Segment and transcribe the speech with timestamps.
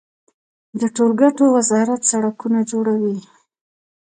[0.79, 3.17] د ټولګټو وزارت سړکونه جوړوي